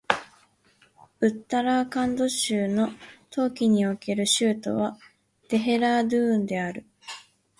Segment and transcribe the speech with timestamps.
[1.19, 2.89] ウッタラーカンド州の
[3.29, 4.97] 冬季における州都は
[5.49, 6.87] デヘラードゥーンである